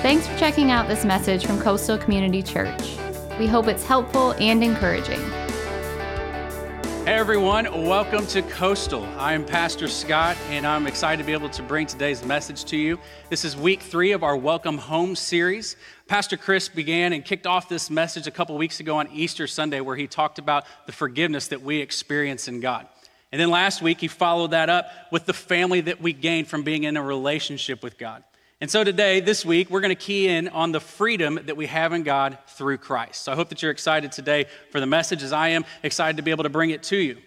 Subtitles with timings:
[0.00, 2.96] Thanks for checking out this message from Coastal Community Church.
[3.36, 5.18] We hope it's helpful and encouraging.
[7.04, 9.04] Hey everyone, welcome to Coastal.
[9.18, 12.76] I am Pastor Scott, and I'm excited to be able to bring today's message to
[12.76, 13.00] you.
[13.28, 15.74] This is week three of our Welcome Home series.
[16.06, 19.80] Pastor Chris began and kicked off this message a couple weeks ago on Easter Sunday,
[19.80, 22.86] where he talked about the forgiveness that we experience in God.
[23.32, 26.62] And then last week, he followed that up with the family that we gain from
[26.62, 28.22] being in a relationship with God.
[28.60, 31.66] And so today, this week, we're going to key in on the freedom that we
[31.66, 33.22] have in God through Christ.
[33.22, 36.24] So I hope that you're excited today for the message as I am excited to
[36.24, 37.18] be able to bring it to you.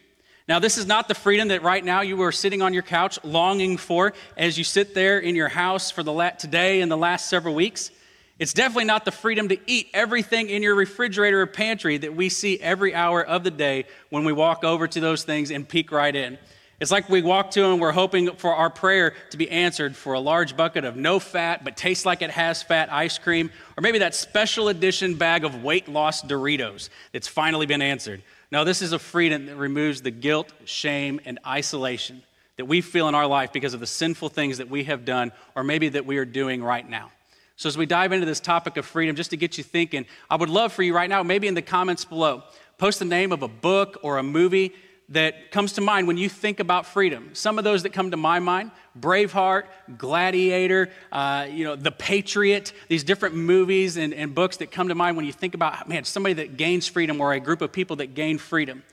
[0.50, 3.18] Now, this is not the freedom that right now you are sitting on your couch
[3.24, 6.98] longing for as you sit there in your house for the la- today and the
[6.98, 7.92] last several weeks.
[8.38, 12.28] It's definitely not the freedom to eat everything in your refrigerator or pantry that we
[12.28, 15.94] see every hour of the day when we walk over to those things and peek
[15.94, 16.38] right in.
[16.82, 20.14] It's like we walk to and we're hoping for our prayer to be answered for
[20.14, 23.82] a large bucket of no fat but tastes like it has fat ice cream, or
[23.82, 28.24] maybe that special edition bag of weight loss Doritos that's finally been answered.
[28.52, 32.24] No, this is a freedom that removes the guilt, shame, and isolation
[32.58, 35.32] that we feel in our life because of the sinful things that we have done
[35.56, 37.12] or maybe that we are doing right now.
[37.58, 40.36] So, as we dive into this topic of freedom, just to get you thinking, I
[40.36, 42.42] would love for you right now, maybe in the comments below,
[42.80, 44.74] post the name of a book or a movie
[45.12, 47.30] that comes to mind when you think about freedom.
[47.34, 49.64] Some of those that come to my mind Braveheart,
[49.98, 54.96] Gladiator, uh, you know, The Patriot, these different movies and, and books that come to
[54.96, 57.98] mind when you think about, man, somebody that gains freedom or a group of people
[57.98, 58.84] that gain freedom.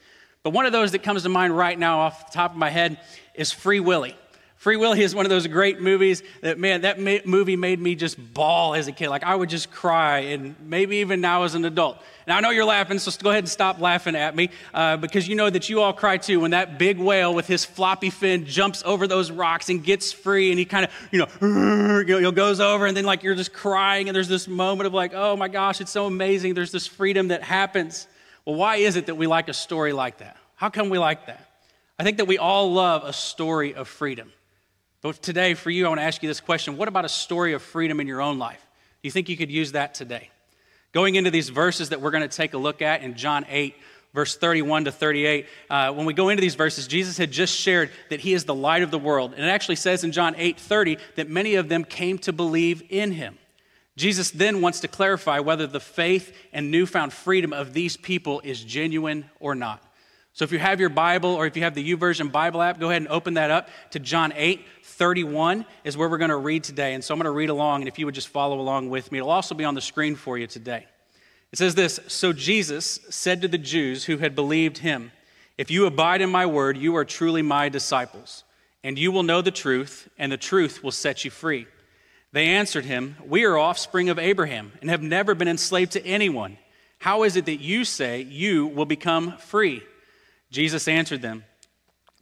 [0.45, 2.71] But one of those that comes to mind right now off the top of my
[2.71, 3.01] head
[3.35, 4.17] is Free Willy.
[4.59, 7.95] Free Willy is one of those great movies that, man, that ma- movie made me
[7.95, 9.09] just bawl as a kid.
[9.09, 11.97] Like, I would just cry, and maybe even now as an adult.
[12.27, 15.29] Now, I know you're laughing, so go ahead and stop laughing at me uh, because
[15.29, 18.47] you know that you all cry too when that big whale with his floppy fin
[18.47, 22.33] jumps over those rocks and gets free, and he kind of, you know, you know,
[22.33, 25.37] goes over, and then, like, you're just crying, and there's this moment of, like, oh
[25.37, 26.55] my gosh, it's so amazing.
[26.55, 28.09] There's this freedom that happens.
[28.45, 30.37] Well, why is it that we like a story like that?
[30.57, 31.49] How come we like that?
[31.97, 34.33] I think that we all love a story of freedom.
[35.01, 37.53] But today, for you, I want to ask you this question What about a story
[37.53, 38.65] of freedom in your own life?
[39.03, 40.31] Do you think you could use that today?
[40.93, 43.77] Going into these verses that we're going to take a look at in John 8,
[44.15, 47.91] verse 31 to 38, uh, when we go into these verses, Jesus had just shared
[48.11, 49.35] that he is the light of the world.
[49.35, 52.83] And it actually says in John 8, 30 that many of them came to believe
[52.89, 53.39] in him.
[53.97, 58.65] Jesus then wants to clarify whether the faith and newfound freedom of these people is
[58.65, 59.83] genuine or not.
[60.39, 62.91] So if you have your Bible or if you have the YouVersion Bible app, go
[62.91, 66.63] ahead and open that up to John 8, 31 is where we're going to read
[66.63, 66.95] today.
[66.95, 69.11] And so I'm going to read along, and if you would just follow along with
[69.11, 70.87] me, it'll also be on the screen for you today.
[71.51, 75.11] It says this So Jesus said to the Jews who had believed him,
[75.57, 78.45] If you abide in my word, you are truly my disciples,
[78.85, 81.67] and you will know the truth, and the truth will set you free.
[82.31, 86.59] They answered him, We are offspring of Abraham and have never been enslaved to anyone.
[86.99, 89.83] How is it that you say you will become free?
[90.51, 91.45] Jesus answered them,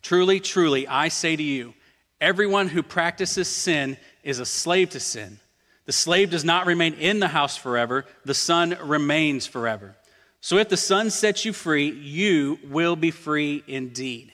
[0.03, 1.75] Truly, truly, I say to you,
[2.21, 5.39] Everyone who practices sin is a slave to sin.
[5.85, 9.97] The slave does not remain in the house forever, the son remains forever.
[10.41, 14.33] So if the son sets you free, you will be free indeed.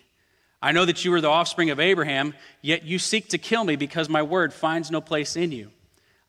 [0.61, 3.77] I know that you are the offspring of Abraham, yet you seek to kill me
[3.77, 5.71] because my word finds no place in you.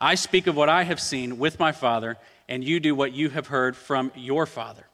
[0.02, 2.18] I speak of what I have seen with my father,
[2.50, 4.86] and you do what you have heard from your father.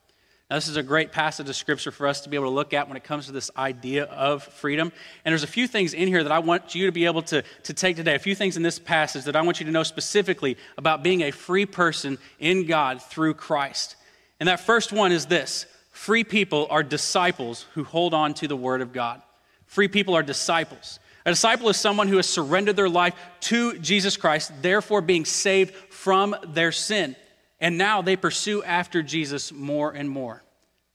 [0.50, 2.74] Now, this is a great passage of scripture for us to be able to look
[2.74, 4.92] at when it comes to this idea of freedom.
[5.24, 7.44] And there's a few things in here that I want you to be able to,
[7.64, 9.84] to take today, a few things in this passage that I want you to know
[9.84, 13.96] specifically about being a free person in God through Christ.
[14.40, 18.58] And that first one is this free people are disciples who hold on to the
[18.58, 19.22] word of God.
[19.68, 21.00] Free people are disciples.
[21.28, 25.76] A disciple is someone who has surrendered their life to Jesus Christ, therefore being saved
[25.92, 27.16] from their sin.
[27.62, 30.44] And now they pursue after Jesus more and more.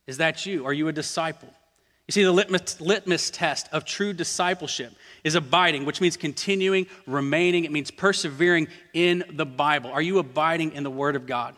[0.07, 0.65] Is that you?
[0.65, 1.49] Are you a disciple?
[2.07, 4.93] You see, the litmus, litmus, test of true discipleship
[5.23, 7.65] is abiding, which means continuing, remaining.
[7.65, 9.91] It means persevering in the Bible.
[9.91, 11.55] Are you abiding in the Word of God?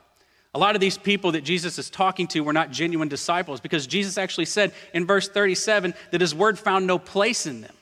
[0.54, 3.86] A lot of these people that Jesus is talking to were not genuine disciples because
[3.86, 7.76] Jesus actually said in verse 37 that his word found no place in them.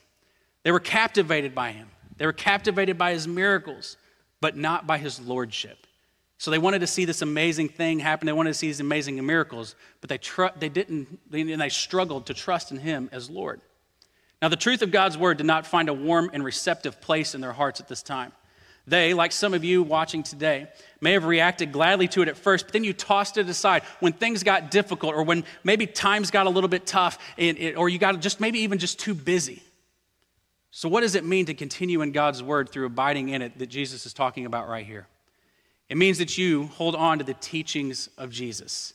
[0.63, 3.95] They were captivated by him, they were captivated by his miracles,
[4.41, 5.84] but not by his lordship.
[6.37, 8.25] So they wanted to see this amazing thing happen.
[8.25, 12.25] They wanted to see these amazing miracles, but they, tr- they didn't, and they struggled
[12.25, 13.61] to trust in Him as Lord.
[14.41, 17.41] Now, the truth of God's word did not find a warm and receptive place in
[17.41, 18.31] their hearts at this time.
[18.87, 20.67] They, like some of you watching today,
[21.01, 24.13] may have reacted gladly to it at first, but then you tossed it aside when
[24.13, 27.17] things got difficult or when maybe times got a little bit tough
[27.75, 29.63] or you got just maybe even just too busy.
[30.69, 33.67] So, what does it mean to continue in God's word through abiding in it that
[33.67, 35.07] Jesus is talking about right here?
[35.89, 38.93] It means that you hold on to the teachings of Jesus.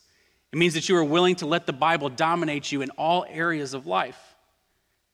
[0.53, 3.75] It means that you are willing to let the Bible dominate you in all areas
[3.75, 4.19] of life.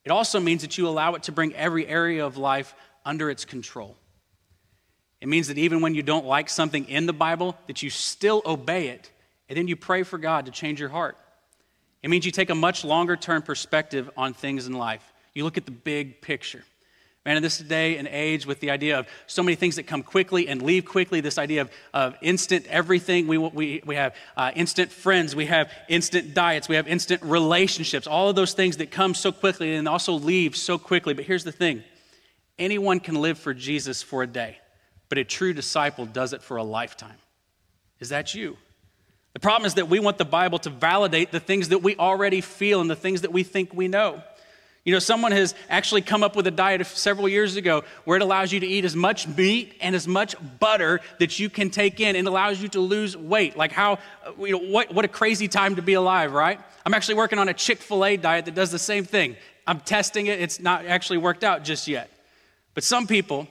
[0.05, 2.75] It also means that you allow it to bring every area of life
[3.05, 3.96] under its control.
[5.20, 8.43] It means that even when you don't like something in the Bible, that you still
[8.46, 9.11] obey it,
[9.49, 11.17] and then you pray for God to change your heart.
[12.02, 15.12] It means you take a much longer term perspective on things in life.
[15.34, 16.64] You look at the big picture.
[17.26, 20.05] Man, in this day and age, with the idea of so many things that come
[20.05, 24.52] quickly and leave quickly, this idea of, of instant everything, we, we, we have uh,
[24.55, 28.93] instant friends, we have instant diets, we have instant relationships, all of those things that
[28.93, 31.14] come so quickly and also leave so quickly.
[31.14, 31.82] But here's the thing
[32.61, 34.58] anyone can live for Jesus for a day,
[35.08, 37.19] but a true disciple does it for a lifetime.
[37.99, 38.56] Is that you?
[39.32, 42.40] The problem is that we want the Bible to validate the things that we already
[42.40, 44.22] feel and the things that we think we know.
[44.87, 48.23] You know, someone has actually come up with a diet several years ago where it
[48.23, 51.99] allows you to eat as much meat and as much butter that you can take
[51.99, 53.56] in and allows you to lose weight.
[53.56, 53.94] Like, how,
[54.25, 56.61] uh, you know, what, what a crazy time to be alive, right?
[56.87, 59.35] I'm actually working on a Chick fil A diet that does the same thing.
[59.67, 62.09] I'm testing it, it's not actually worked out just yet.
[62.75, 63.49] But some people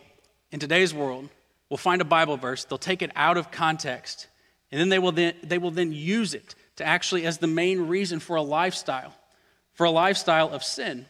[0.53, 1.27] in today's world
[1.69, 4.27] will find a Bible verse, they'll take it out of context,
[4.71, 7.89] and then they will then, they will then use it to actually as the main
[7.89, 9.13] reason for a lifestyle,
[9.73, 11.05] for a lifestyle of sin.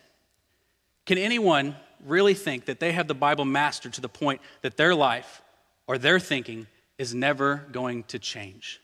[1.06, 4.96] Can anyone really think that they have the Bible mastered to the point that their
[4.96, 5.42] life
[5.88, 6.68] or their thinking
[6.98, 8.82] is never going to change?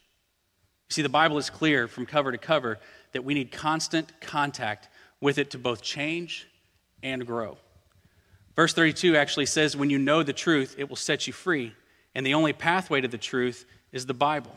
[0.89, 2.79] You see, the Bible is clear from cover to cover
[3.13, 4.89] that we need constant contact
[5.19, 6.47] with it to both change
[7.01, 7.57] and grow.
[8.55, 11.73] Verse 32 actually says, When you know the truth, it will set you free.
[12.13, 14.55] And the only pathway to the truth is the Bible.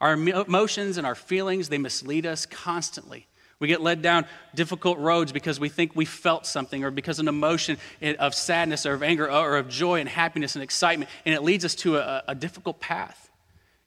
[0.00, 3.26] Our emotions and our feelings, they mislead us constantly.
[3.58, 7.28] We get led down difficult roads because we think we felt something or because an
[7.28, 7.78] emotion
[8.18, 11.64] of sadness or of anger or of joy and happiness and excitement, and it leads
[11.64, 13.30] us to a, a difficult path.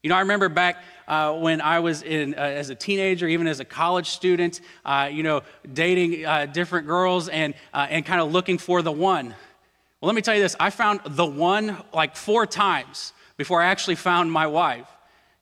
[0.01, 0.77] You know, I remember back
[1.09, 5.09] uh, when I was in, uh, as a teenager, even as a college student, uh,
[5.11, 5.43] you know,
[5.73, 9.27] dating uh, different girls and, uh, and kind of looking for the one.
[9.27, 13.67] Well, let me tell you this I found the one like four times before I
[13.67, 14.87] actually found my wife.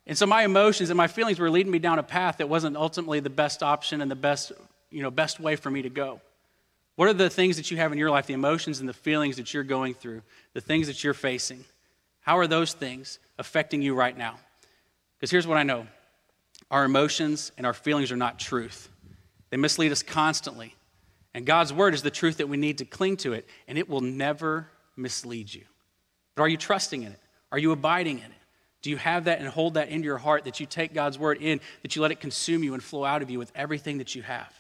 [0.08, 2.78] And so my emotions and my feelings were leading me down a path that wasn't
[2.78, 4.54] ultimately the best option and the best,
[4.90, 6.22] you know, best way for me to go.
[6.96, 9.36] What are the things that you have in your life, the emotions and the feelings
[9.36, 10.24] that you're going through,
[10.54, 11.66] the things that you're facing?
[12.22, 14.40] How are those things affecting you right now?
[15.18, 15.88] Because here's what I know
[16.72, 18.90] our emotions and our feelings are not truth,
[19.50, 20.74] they mislead us constantly.
[21.34, 23.88] And God's word is the truth that we need to cling to it, and it
[23.88, 25.66] will never mislead you.
[26.34, 27.20] But are you trusting in it?
[27.52, 28.37] Are you abiding in it?
[28.88, 31.40] Do you have that and hold that into your heart that you take God's word
[31.42, 34.16] in, that you let it consume you and flow out of you with everything that
[34.16, 34.54] you have?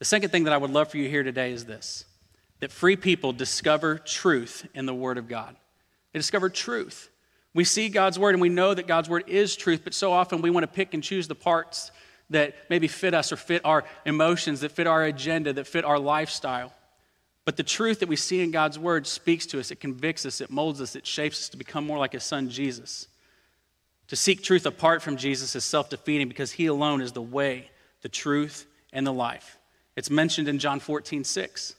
[0.00, 2.04] The second thing that I would love for you here today is this
[2.58, 5.54] that free people discover truth in the word of God.
[6.12, 7.08] They discover truth.
[7.54, 10.42] We see God's word and we know that God's word is truth, but so often
[10.42, 11.92] we want to pick and choose the parts
[12.30, 16.00] that maybe fit us or fit our emotions, that fit our agenda, that fit our
[16.00, 16.72] lifestyle.
[17.46, 20.40] But the truth that we see in God's word speaks to us, it convicts us,
[20.40, 23.06] it molds us, it shapes us to become more like his son Jesus.
[24.08, 27.70] To seek truth apart from Jesus is self defeating because he alone is the way,
[28.02, 29.58] the truth, and the life.
[29.94, 31.74] It's mentioned in John 14, 6.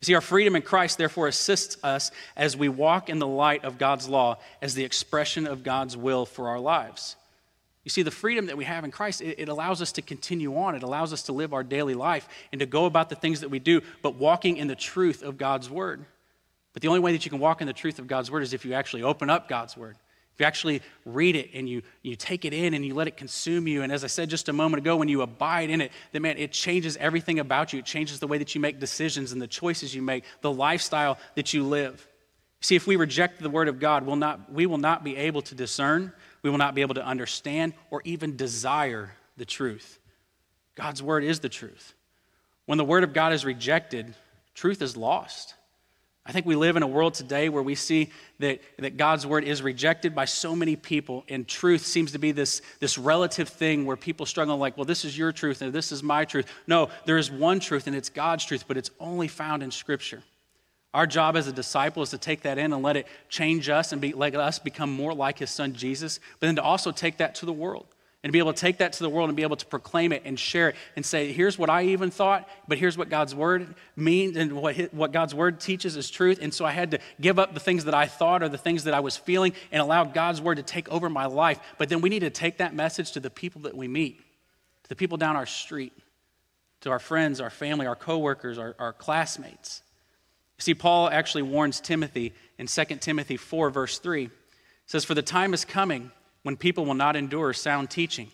[0.00, 3.64] You see, our freedom in Christ therefore assists us as we walk in the light
[3.64, 7.14] of God's law as the expression of God's will for our lives.
[7.84, 10.56] You see, the freedom that we have in Christ, it, it, allows us to continue
[10.56, 10.74] on.
[10.74, 13.50] It allows us to live our daily life and to go about the things that
[13.50, 16.04] we do, but walking in the truth of God's Word.
[16.72, 18.54] But the only way that you can walk in the truth of God's Word is
[18.54, 19.96] if you actually open up God's Word.
[20.32, 23.16] If you actually read it and you, you take it in and you let it
[23.16, 23.82] consume you.
[23.82, 26.38] And as I said just a moment ago, when you abide in it, then man,
[26.38, 27.78] it changes everything about you.
[27.78, 31.18] It changes the way that you make decisions and the choices you make, the lifestyle
[31.36, 32.08] that you live.
[32.60, 35.42] See, if we reject the Word of God, we'll not, we will not be able
[35.42, 36.12] to discern
[36.44, 39.98] we will not be able to understand or even desire the truth.
[40.76, 41.94] God's word is the truth.
[42.66, 44.14] When the word of God is rejected,
[44.54, 45.54] truth is lost.
[46.26, 48.10] I think we live in a world today where we see
[48.40, 52.30] that, that God's word is rejected by so many people, and truth seems to be
[52.32, 55.92] this, this relative thing where people struggle like, well, this is your truth and this
[55.92, 56.46] is my truth.
[56.66, 60.22] No, there is one truth, and it's God's truth, but it's only found in Scripture.
[60.94, 63.90] Our job as a disciple is to take that in and let it change us
[63.90, 67.18] and be, let us become more like his son Jesus, but then to also take
[67.18, 67.86] that to the world
[68.22, 70.22] and be able to take that to the world and be able to proclaim it
[70.24, 73.74] and share it and say, here's what I even thought, but here's what God's word
[73.96, 76.38] means and what, what God's word teaches is truth.
[76.40, 78.84] And so I had to give up the things that I thought or the things
[78.84, 81.60] that I was feeling and allow God's word to take over my life.
[81.76, 84.18] But then we need to take that message to the people that we meet,
[84.84, 85.92] to the people down our street,
[86.80, 89.82] to our friends, our family, our coworkers, our, our classmates.
[90.58, 94.24] See, Paul actually warns Timothy in 2 Timothy 4, verse 3.
[94.24, 94.30] It
[94.86, 96.10] says, For the time is coming
[96.42, 98.30] when people will not endure sound teaching,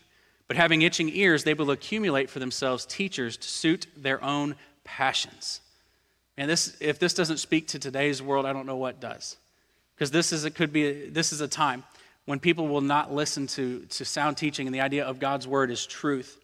[0.49, 5.61] but having itching ears, they will accumulate for themselves teachers to suit their own passions.
[6.37, 9.37] And this, if this doesn't speak to today's world, I don't know what does.
[9.95, 11.85] Because this is, it could be, this is a time
[12.25, 15.71] when people will not listen to, to sound teaching, and the idea of God's word
[15.71, 16.40] is truth.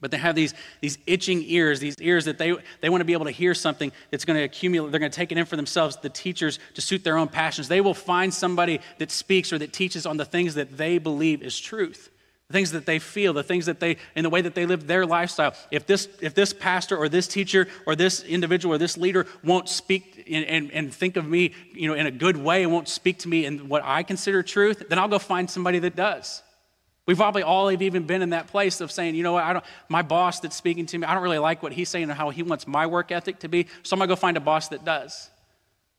[0.00, 3.14] But they have these, these itching ears, these ears that they, they want to be
[3.14, 4.90] able to hear something that's going to accumulate.
[4.90, 7.68] They're going to take it in for themselves, the teachers, to suit their own passions.
[7.68, 11.42] They will find somebody that speaks or that teaches on the things that they believe
[11.42, 12.10] is truth,
[12.48, 14.86] the things that they feel, the things that they, in the way that they live
[14.86, 15.54] their lifestyle.
[15.70, 19.70] If this, if this pastor or this teacher or this individual or this leader won't
[19.70, 22.88] speak and, and, and think of me you know, in a good way and won't
[22.88, 26.42] speak to me in what I consider truth, then I'll go find somebody that does.
[27.06, 29.52] We've probably all have even been in that place of saying, you know what, I
[29.52, 32.14] don't, my boss that's speaking to me, I don't really like what he's saying or
[32.14, 34.68] how he wants my work ethic to be, so I'm gonna go find a boss
[34.68, 35.30] that does.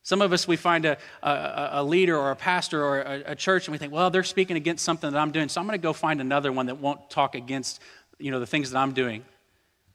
[0.04, 3.36] Some of us, we find a, a, a leader or a pastor or a, a,
[3.36, 5.78] church and we think, well, they're speaking against something that I'm doing, so I'm gonna
[5.78, 7.82] go find another one that won't talk against
[8.20, 9.24] you know, the things that I'm doing.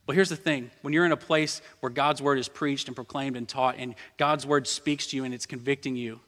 [0.06, 2.96] Well, here's the thing when you're in a place where God's word is preached and
[2.96, 6.20] proclaimed and taught, and God's word speaks to you and it's convicting you,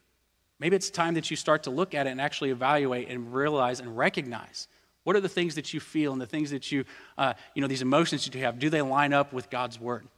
[0.64, 3.80] maybe it's time that you start to look at it and actually evaluate and realize
[3.80, 4.66] and recognize
[5.02, 6.86] what are the things that you feel and the things that you,
[7.18, 8.58] uh, you know, these emotions that you have?
[8.58, 10.08] Do they line up with God's word?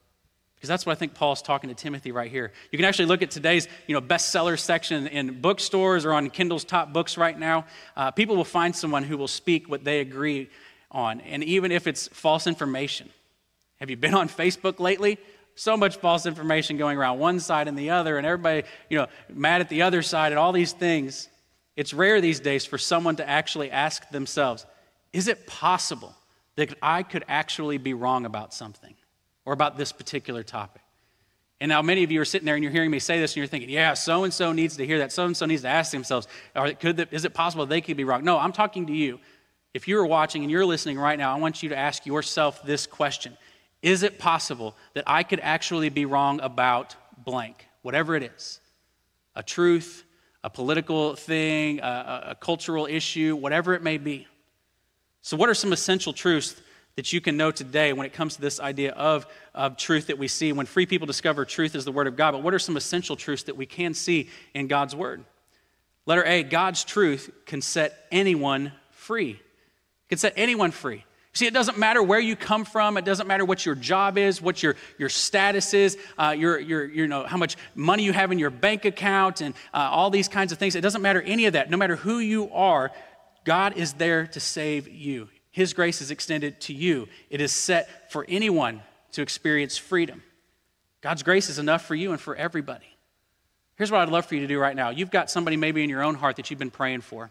[0.55, 2.53] Because that's what I think Paul's talking to Timothy right here.
[2.71, 6.63] You can actually look at today's, you know, bestseller section in bookstores or on Kindle's
[6.63, 7.65] top books right now.
[7.97, 10.49] Uh, people will find someone who will speak what they agree
[10.93, 13.11] on, and even if it's false information.
[13.81, 15.19] Have you been on Facebook lately?
[15.57, 19.07] So much false information going around one side and the other, and everybody, you know,
[19.29, 21.29] mad at the other side and all these things.
[21.77, 24.67] It's rare these days for someone to actually ask themselves,
[25.13, 26.15] is it possible
[26.57, 28.95] that I could actually be wrong about something
[29.45, 30.83] or about this particular topic?
[31.59, 33.39] And now many of you are sitting there and you're hearing me say this and
[33.39, 35.11] you're thinking, yeah, so and so needs to hear that.
[35.11, 38.25] So and so needs to ask themselves, could is it possible they could be wrong?
[38.25, 39.21] No, I'm talking to you.
[39.73, 42.87] If you're watching and you're listening right now, I want you to ask yourself this
[42.87, 43.39] question
[43.83, 48.61] Is it possible that I could actually be wrong about blank, whatever it is?
[49.35, 50.05] A truth,
[50.43, 54.27] a political thing, a, a cultural issue, whatever it may be.
[55.23, 56.55] So, what are some essential truths
[56.95, 60.19] that you can know today when it comes to this idea of, of truth that
[60.19, 60.53] we see?
[60.53, 63.17] When free people discover truth is the Word of God, but what are some essential
[63.17, 65.25] truths that we can see in God's Word?
[66.07, 69.33] Letter A God's truth can set anyone free.
[69.33, 71.05] It can set anyone free.
[71.37, 72.97] See, it doesn't matter where you come from.
[72.97, 76.87] It doesn't matter what your job is, what your, your status is, uh, your, your,
[76.87, 80.29] you know, how much money you have in your bank account, and uh, all these
[80.29, 80.77] kinds of things.
[80.77, 81.69] It doesn't matter any of that.
[81.69, 82.91] No matter who you are,
[83.45, 85.29] God is there to save you.
[85.51, 87.07] His grace is extended to you.
[87.29, 88.81] It is set for anyone
[89.13, 90.23] to experience freedom.
[91.03, 92.89] God's grace is enough for you and for everybody.
[93.77, 94.89] Here's what I'd love for you to do right now.
[94.89, 97.31] You've got somebody maybe in your own heart that you've been praying for.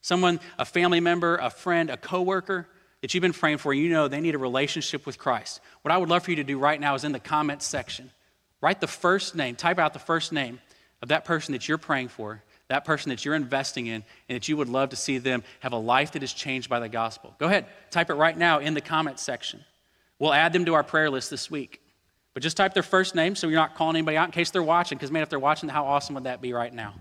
[0.00, 2.66] Someone, a family member, a friend, a coworker
[3.06, 3.72] that you've been praying for.
[3.72, 5.60] You know they need a relationship with Christ.
[5.82, 8.10] What I would love for you to do right now is in the comments section,
[8.60, 10.58] write the first name, type out the first name
[11.00, 14.48] of that person that you're praying for that person that you're investing in, and that
[14.48, 17.32] you would love to see them have a life that is changed by the gospel.
[17.38, 19.64] Go ahead, type it right now in the comments section.
[20.18, 21.80] We'll add them to our prayer list this week.
[22.34, 24.64] But just type their first name so you're not calling anybody out in case they're
[24.64, 26.94] watching, because man, if they're watching, how awesome would that be right now?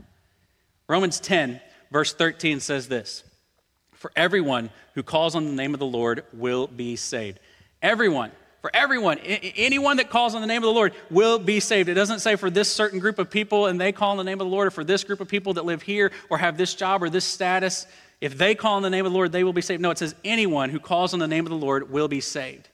[0.87, 1.59] Romans 10,
[1.91, 3.23] verse 13 says this
[4.05, 7.39] For everyone who calls on the name of the Lord will be saved.
[7.81, 8.31] Everyone
[8.61, 9.17] for everyone.
[9.17, 11.89] anyone that calls on the name of the Lord will be saved.
[11.89, 14.39] It doesn't say for this certain group of people and they call on the name
[14.39, 16.75] of the Lord, or for this group of people that live here or have this
[16.75, 17.87] job or this status.
[18.21, 19.81] If they call on the name of the Lord, they will be saved.
[19.81, 22.69] No, it says anyone who calls on the name of the Lord will be saved.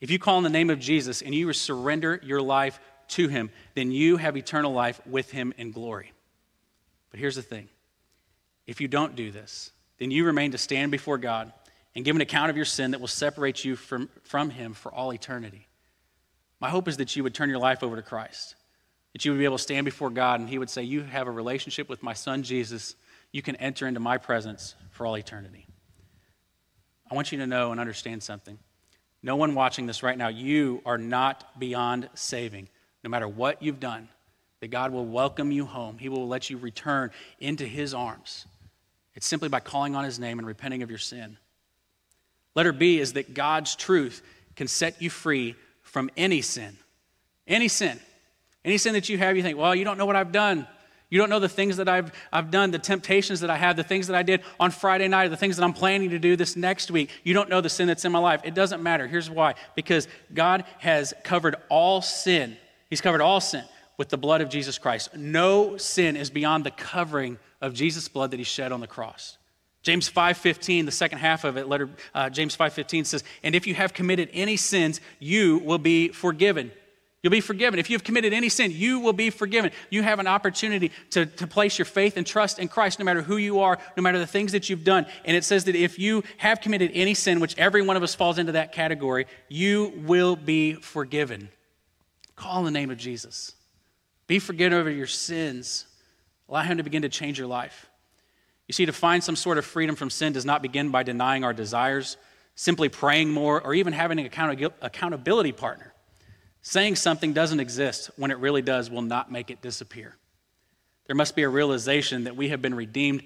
[0.00, 3.50] If you call on the name of Jesus and you surrender your life to him,
[3.74, 6.12] then you have eternal life with him in glory.
[7.10, 7.68] But here's the thing
[8.68, 11.52] if you don't do this, then you remain to stand before God
[11.94, 14.92] and give an account of your sin that will separate you from, from Him for
[14.92, 15.68] all eternity.
[16.58, 18.56] My hope is that you would turn your life over to Christ,
[19.12, 21.28] that you would be able to stand before God and He would say, You have
[21.28, 22.96] a relationship with my Son Jesus.
[23.30, 25.66] You can enter into my presence for all eternity.
[27.10, 28.58] I want you to know and understand something.
[29.22, 32.68] No one watching this right now, you are not beyond saving.
[33.04, 34.08] No matter what you've done,
[34.60, 35.98] that God will welcome you home.
[35.98, 38.46] He will let you return into His arms.
[39.20, 41.36] It's simply by calling on His name and repenting of your sin.
[42.54, 44.22] Letter B is that God's truth
[44.56, 46.78] can set you free from any sin.
[47.46, 48.00] Any sin.
[48.64, 50.66] Any sin that you have, you think, well, you don't know what I've done.
[51.10, 53.84] You don't know the things that I've, I've done, the temptations that I have, the
[53.84, 56.56] things that I did on Friday night, the things that I'm planning to do this
[56.56, 57.10] next week.
[57.22, 58.40] You don't know the sin that's in my life.
[58.44, 59.06] It doesn't matter.
[59.06, 62.56] Here's why because God has covered all sin.
[62.88, 63.64] He's covered all sin
[63.98, 65.14] with the blood of Jesus Christ.
[65.14, 69.36] No sin is beyond the covering of Jesus' blood that he shed on the cross.
[69.82, 73.74] James 5:15, the second half of it, letter uh, James 5:15 says, "And if you
[73.74, 76.72] have committed any sins, you will be forgiven."
[77.22, 77.78] You'll be forgiven.
[77.78, 79.72] If you've committed any sin, you will be forgiven.
[79.90, 83.20] You have an opportunity to, to place your faith and trust in Christ no matter
[83.20, 85.04] who you are, no matter the things that you've done.
[85.26, 88.14] And it says that if you have committed any sin, which every one of us
[88.14, 91.50] falls into that category, you will be forgiven.
[92.36, 93.52] Call in the name of Jesus.
[94.26, 95.84] Be forgiven over your sins.
[96.50, 97.88] Allow Him to begin to change your life.
[98.66, 101.44] You see, to find some sort of freedom from sin does not begin by denying
[101.44, 102.16] our desires,
[102.56, 104.26] simply praying more, or even having an
[104.82, 105.94] accountability partner.
[106.62, 110.16] Saying something doesn't exist when it really does will not make it disappear.
[111.06, 113.22] There must be a realization that we have been redeemed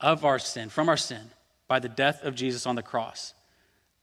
[0.00, 1.30] of our sin, from our sin,
[1.68, 3.34] by the death of Jesus on the cross.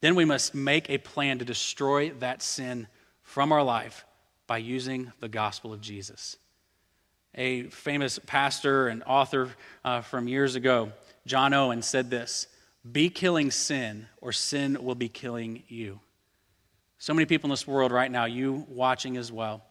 [0.01, 2.87] Then we must make a plan to destroy that sin
[3.21, 4.05] from our life
[4.47, 6.37] by using the gospel of Jesus
[7.35, 9.49] a famous pastor and author
[9.83, 10.91] uh, from years ago,
[11.25, 12.47] John Owen, said this
[12.89, 15.99] Be killing sin, or sin will be killing you.
[16.97, 19.63] So many people in this world right now, you watching as well,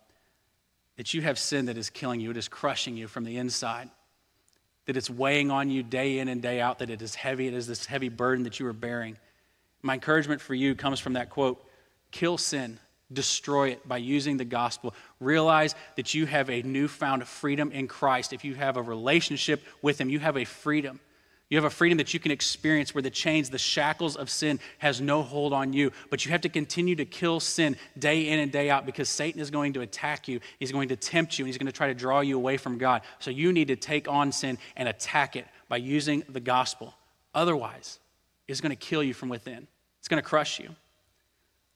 [0.96, 3.90] that you have sin that is killing you, it is crushing you from the inside,
[4.86, 7.54] that it's weighing on you day in and day out, that it is heavy, it
[7.54, 9.18] is this heavy burden that you are bearing.
[9.82, 11.64] My encouragement for you comes from that quote
[12.10, 12.78] kill sin
[13.12, 14.94] destroy it by using the gospel.
[15.20, 18.32] Realize that you have a newfound freedom in Christ.
[18.32, 21.00] If you have a relationship with Him, you have a freedom.
[21.50, 24.60] You have a freedom that you can experience where the chains, the shackles of sin
[24.78, 25.92] has no hold on you.
[26.10, 29.40] But you have to continue to kill sin day in and day out because Satan
[29.40, 30.40] is going to attack you.
[30.58, 32.76] He's going to tempt you and he's going to try to draw you away from
[32.76, 33.00] God.
[33.18, 36.94] So you need to take on sin and attack it by using the gospel.
[37.34, 37.98] Otherwise,
[38.46, 39.66] it's going to kill you from within,
[40.00, 40.74] it's going to crush you.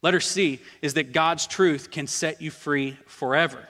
[0.03, 3.69] Letter C is that God's truth can set you free forever.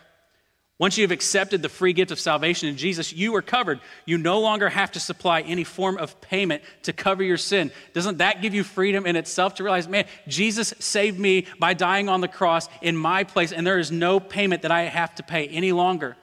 [0.79, 3.79] Once you have accepted the free gift of salvation in Jesus, you are covered.
[4.05, 7.71] You no longer have to supply any form of payment to cover your sin.
[7.93, 12.09] Doesn't that give you freedom in itself to realize, man, Jesus saved me by dying
[12.09, 15.23] on the cross in my place, and there is no payment that I have to
[15.23, 16.17] pay any longer?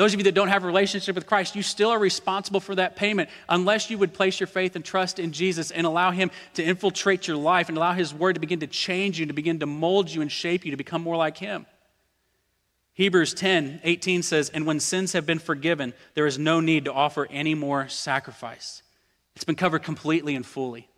[0.00, 2.74] Those of you that don't have a relationship with Christ, you still are responsible for
[2.74, 6.30] that payment unless you would place your faith and trust in Jesus and allow Him
[6.54, 9.58] to infiltrate your life and allow His Word to begin to change you, to begin
[9.58, 11.66] to mold you and shape you to become more like Him.
[12.94, 16.94] Hebrews 10 18 says, And when sins have been forgiven, there is no need to
[16.94, 18.82] offer any more sacrifice.
[19.34, 20.88] It's been covered completely and fully.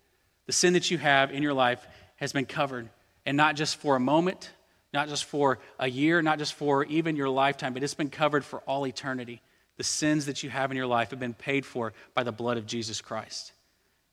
[0.47, 1.85] The sin that you have in your life
[2.19, 2.88] has been covered,
[3.27, 4.53] and not just for a moment,
[4.92, 8.44] not just for a year, not just for even your lifetime, but it's been covered
[8.44, 9.40] for all eternity.
[9.78, 12.59] The sins that you have in your life have been paid for by the blood
[12.59, 13.52] of Jesus Christ.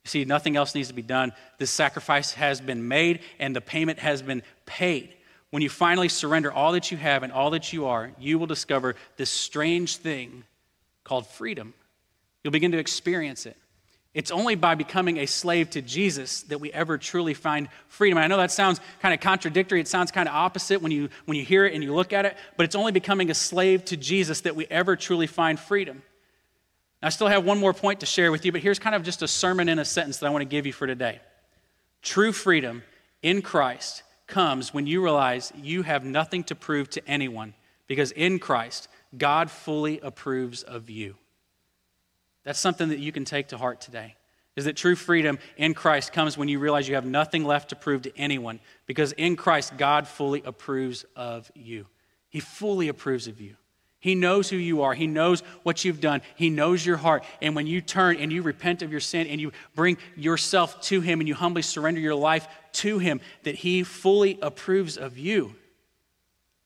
[0.05, 1.33] You see, nothing else needs to be done.
[1.57, 5.13] This sacrifice has been made and the payment has been paid.
[5.49, 8.47] When you finally surrender all that you have and all that you are, you will
[8.47, 10.43] discover this strange thing
[11.03, 11.73] called freedom.
[12.43, 13.57] You'll begin to experience it.
[14.13, 18.17] It's only by becoming a slave to Jesus that we ever truly find freedom.
[18.17, 19.79] I know that sounds kind of contradictory.
[19.79, 22.25] It sounds kind of opposite when you, when you hear it and you look at
[22.25, 26.01] it, but it's only becoming a slave to Jesus that we ever truly find freedom.
[27.01, 29.21] I still have one more point to share with you, but here's kind of just
[29.21, 31.19] a sermon in a sentence that I want to give you for today.
[32.01, 32.83] True freedom
[33.21, 37.53] in Christ comes when you realize you have nothing to prove to anyone
[37.87, 41.15] because in Christ, God fully approves of you.
[42.49, 44.15] That's something that you can take to heart today.
[44.55, 47.75] Is that true freedom in Christ comes when you realize you have nothing left to
[47.75, 51.85] prove to anyone because in Christ, God fully approves of you.
[52.27, 53.55] He fully approves of you.
[53.99, 54.95] He knows who you are.
[54.95, 56.23] He knows what you've done.
[56.37, 57.23] He knows your heart.
[57.39, 61.01] And when you turn and you repent of your sin and you bring yourself to
[61.01, 65.53] Him and you humbly surrender your life to Him, that He fully approves of you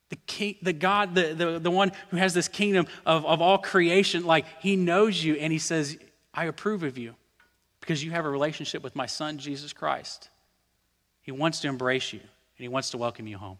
[0.09, 3.57] the, king, the God, the, the, the one who has this kingdom of, of all
[3.57, 5.97] creation, like he knows you and he says,
[6.33, 7.15] I approve of you
[7.79, 10.29] because you have a relationship with my son, Jesus Christ.
[11.21, 13.57] He wants to embrace you and he wants to welcome you home.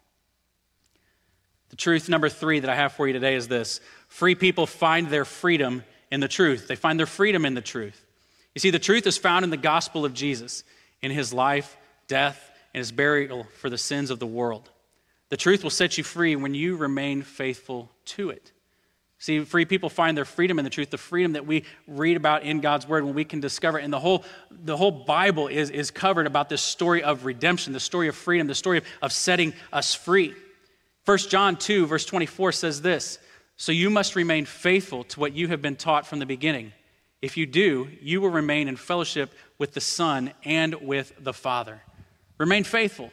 [1.69, 5.07] The truth number three that I have for you today is this free people find
[5.07, 6.67] their freedom in the truth.
[6.67, 8.05] They find their freedom in the truth.
[8.53, 10.63] You see, the truth is found in the gospel of Jesus,
[11.01, 11.75] in his life,
[12.07, 14.69] death, and his burial for the sins of the world.
[15.29, 18.51] The truth will set you free when you remain faithful to it.
[19.23, 22.43] See, free people find their freedom in the truth, the freedom that we read about
[22.43, 23.79] in God's word when we can discover.
[23.79, 23.85] it.
[23.85, 27.79] And the whole, the whole Bible is, is covered about this story of redemption, the
[27.79, 30.33] story of freedom, the story of, of setting us free.
[31.05, 33.17] 1 John 2, verse 24 says this
[33.55, 36.73] So you must remain faithful to what you have been taught from the beginning.
[37.21, 41.81] If you do, you will remain in fellowship with the Son and with the Father.
[42.37, 43.09] Remain faithful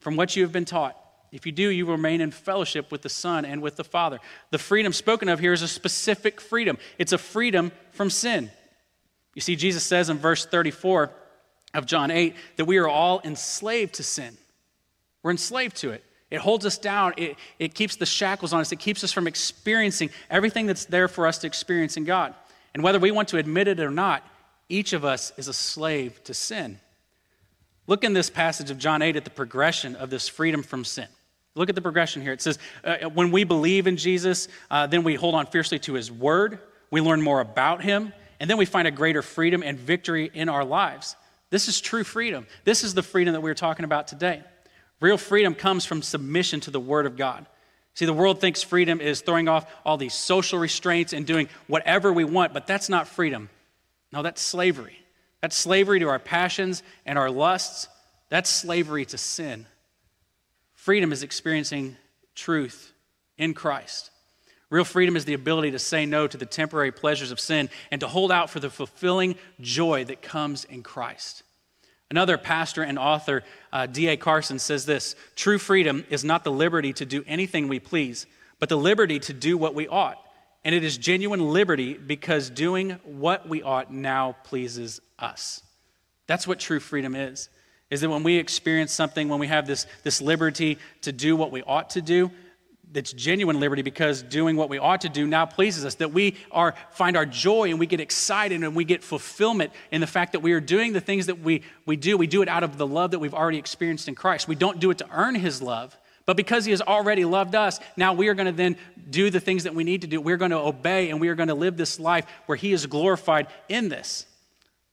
[0.00, 1.00] from what you have been taught.
[1.32, 4.20] If you do, you remain in fellowship with the Son and with the Father.
[4.50, 8.50] The freedom spoken of here is a specific freedom, it's a freedom from sin.
[9.34, 11.10] You see, Jesus says in verse 34
[11.74, 14.36] of John 8 that we are all enslaved to sin.
[15.22, 16.02] We're enslaved to it.
[16.30, 17.14] It holds us down.
[17.16, 18.72] It, it keeps the shackles on us.
[18.72, 22.34] It keeps us from experiencing everything that's there for us to experience in God.
[22.74, 24.22] And whether we want to admit it or not,
[24.68, 26.80] each of us is a slave to sin.
[27.86, 31.06] Look in this passage of John 8 at the progression of this freedom from sin.
[31.56, 32.32] Look at the progression here.
[32.32, 35.94] It says, uh, when we believe in Jesus, uh, then we hold on fiercely to
[35.94, 39.78] his word, we learn more about him, and then we find a greater freedom and
[39.78, 41.16] victory in our lives.
[41.50, 42.46] This is true freedom.
[42.64, 44.42] This is the freedom that we're talking about today.
[45.00, 47.46] Real freedom comes from submission to the word of God.
[47.94, 52.12] See, the world thinks freedom is throwing off all these social restraints and doing whatever
[52.12, 53.48] we want, but that's not freedom.
[54.12, 54.98] No, that's slavery.
[55.40, 57.88] That's slavery to our passions and our lusts.
[58.28, 59.64] That's slavery to sin.
[60.86, 61.96] Freedom is experiencing
[62.36, 62.92] truth
[63.38, 64.12] in Christ.
[64.70, 68.00] Real freedom is the ability to say no to the temporary pleasures of sin and
[68.02, 71.42] to hold out for the fulfilling joy that comes in Christ.
[72.08, 74.16] Another pastor and author, uh, D.A.
[74.16, 78.24] Carson, says this True freedom is not the liberty to do anything we please,
[78.60, 80.22] but the liberty to do what we ought.
[80.64, 85.64] And it is genuine liberty because doing what we ought now pleases us.
[86.28, 87.48] That's what true freedom is
[87.90, 91.52] is that when we experience something, when we have this, this liberty to do what
[91.52, 92.30] we ought to do,
[92.92, 96.36] that's genuine liberty because doing what we ought to do now pleases us that we
[96.50, 100.32] are find our joy and we get excited and we get fulfillment in the fact
[100.32, 102.16] that we are doing the things that we, we do.
[102.16, 104.46] We do it out of the love that we've already experienced in christ.
[104.48, 105.96] We don't do it to earn his love
[106.26, 108.76] but because he has already loved us now we are going to then
[109.10, 110.20] do the things that we need to do.
[110.20, 112.86] We're going to obey and we are going to live this life where he is
[112.86, 114.26] glorified in this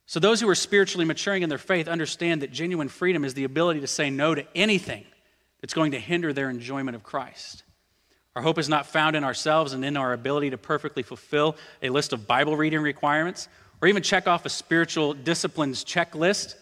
[0.06, 3.46] so, those who are spiritually maturing in their faith understand that genuine freedom is the
[3.46, 5.06] ability to say no to anything
[5.62, 7.64] that's going to hinder their enjoyment of Christ.
[8.36, 11.90] Our hope is not found in ourselves and in our ability to perfectly fulfill a
[11.90, 13.48] list of Bible reading requirements
[13.82, 16.56] or even check off a spiritual disciplines checklist,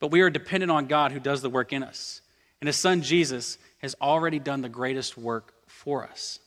[0.00, 2.22] but we are dependent on God who does the work in us.
[2.60, 6.40] And His Son Jesus has already done the greatest work for us.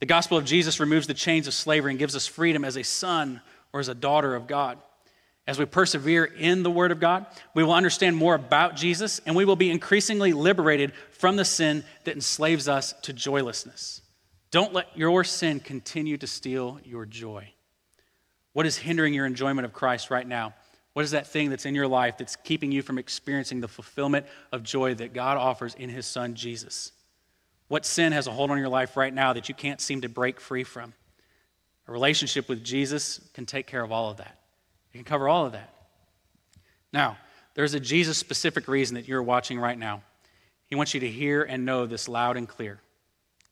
[0.00, 2.84] The gospel of Jesus removes the chains of slavery and gives us freedom as a
[2.84, 3.40] son
[3.72, 4.78] or as a daughter of God.
[5.48, 9.34] As we persevere in the Word of God, we will understand more about Jesus and
[9.34, 14.02] we will be increasingly liberated from the sin that enslaves us to joylessness.
[14.50, 17.50] Don't let your sin continue to steal your joy.
[18.52, 20.52] What is hindering your enjoyment of Christ right now?
[20.92, 24.26] What is that thing that's in your life that's keeping you from experiencing the fulfillment
[24.52, 26.92] of joy that God offers in His Son, Jesus?
[27.68, 30.10] What sin has a hold on your life right now that you can't seem to
[30.10, 30.92] break free from?
[31.86, 34.37] A relationship with Jesus can take care of all of that.
[34.92, 35.72] It can cover all of that.
[36.92, 37.18] Now,
[37.54, 40.02] there's a Jesus specific reason that you're watching right now.
[40.66, 42.80] He wants you to hear and know this loud and clear.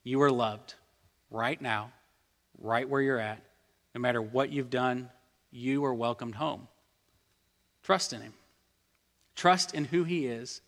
[0.04, 0.74] You are loved
[1.30, 1.90] right now,
[2.58, 3.42] right where you're at.
[3.94, 5.10] No matter what you've done,
[5.50, 6.68] you are welcomed home.
[7.82, 8.34] Trust in Him.
[9.34, 10.60] Trust in who He is.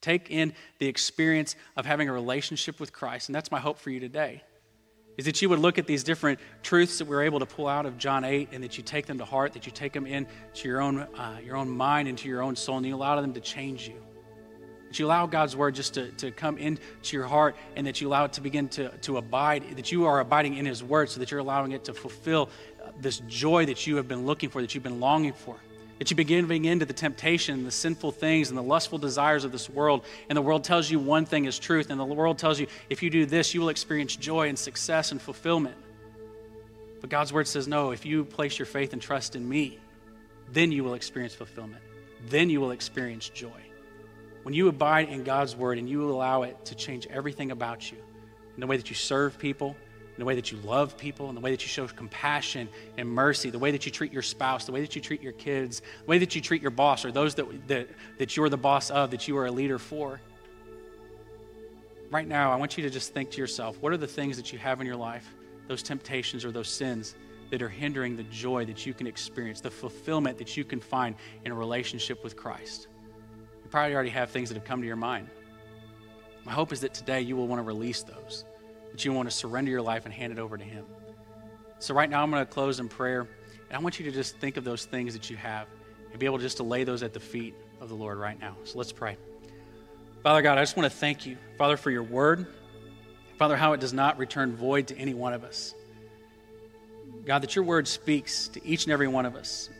[0.00, 3.28] Take in the experience of having a relationship with Christ.
[3.28, 4.42] And that's my hope for you today
[5.18, 7.66] is that you would look at these different truths that we are able to pull
[7.66, 10.06] out of John 8 and that you take them to heart, that you take them
[10.06, 10.28] into
[10.68, 13.40] your own, uh, your own mind, into your own soul, and you allow them to
[13.40, 14.00] change you.
[14.86, 18.08] That you allow God's word just to, to come into your heart and that you
[18.08, 21.18] allow it to begin to, to abide, that you are abiding in His word so
[21.18, 22.48] that you're allowing it to fulfill
[23.00, 25.56] this joy that you have been looking for, that you've been longing for
[25.98, 29.52] that you begin giving into the temptation, the sinful things, and the lustful desires of
[29.52, 30.04] this world.
[30.28, 33.02] And the world tells you one thing is truth, and the world tells you if
[33.02, 35.76] you do this, you will experience joy and success and fulfillment.
[37.00, 39.78] But God's word says, no, if you place your faith and trust in me,
[40.52, 41.82] then you will experience fulfillment.
[42.28, 43.60] Then you will experience joy.
[44.42, 47.98] When you abide in God's word and you allow it to change everything about you,
[48.54, 49.76] in the way that you serve people,
[50.18, 53.08] in the way that you love people, in the way that you show compassion and
[53.08, 55.80] mercy, the way that you treat your spouse, the way that you treat your kids,
[55.80, 58.90] the way that you treat your boss or those that, that, that you're the boss
[58.90, 60.20] of, that you are a leader for.
[62.10, 64.52] Right now, I want you to just think to yourself what are the things that
[64.52, 65.32] you have in your life,
[65.68, 67.14] those temptations or those sins
[67.50, 71.14] that are hindering the joy that you can experience, the fulfillment that you can find
[71.44, 72.88] in a relationship with Christ?
[73.62, 75.28] You probably already have things that have come to your mind.
[76.44, 78.44] My hope is that today you will want to release those
[78.98, 80.84] that you want to surrender your life and hand it over to Him.
[81.78, 83.28] So, right now, I'm going to close in prayer,
[83.68, 85.68] and I want you to just think of those things that you have
[86.10, 88.56] and be able just to lay those at the feet of the Lord right now.
[88.64, 89.16] So, let's pray.
[90.24, 92.48] Father God, I just want to thank you, Father, for your word.
[93.36, 95.76] Father, how it does not return void to any one of us.
[97.24, 99.70] God, that your word speaks to each and every one of us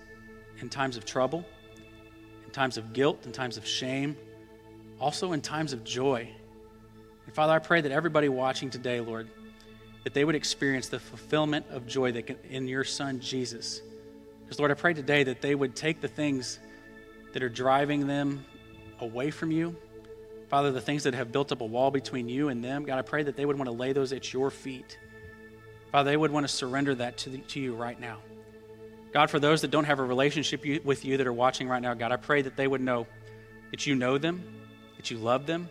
[0.60, 1.44] in times of trouble,
[2.46, 4.16] in times of guilt, in times of shame,
[5.00, 6.30] also in times of joy
[7.28, 9.28] And Father, I pray that everybody watching today, Lord,
[10.04, 13.82] that they would experience the fulfillment of joy that can, in your Son, Jesus.
[14.42, 16.58] Because, Lord, I pray today that they would take the things
[17.34, 18.46] that are driving them
[19.00, 19.76] away from you.
[20.48, 23.02] Father, the things that have built up a wall between you and them, God, I
[23.02, 24.98] pray that they would want to lay those at your feet.
[25.92, 28.20] Father, they would want to surrender that to, the, to you right now.
[29.12, 31.92] God, for those that don't have a relationship with you that are watching right now,
[31.92, 33.06] God, I pray that they would know
[33.70, 34.42] that you know them,
[34.96, 35.68] that you love them,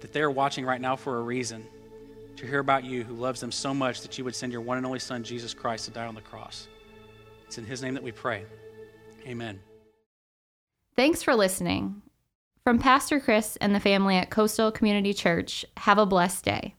[0.00, 1.66] that they are watching right now for a reason
[2.36, 4.78] to hear about you who loves them so much that you would send your one
[4.78, 6.68] and only Son, Jesus Christ, to die on the cross.
[7.46, 8.44] It's in His name that we pray.
[9.26, 9.60] Amen.
[10.96, 12.02] Thanks for listening.
[12.64, 16.74] From Pastor Chris and the family at Coastal Community Church, have a blessed day.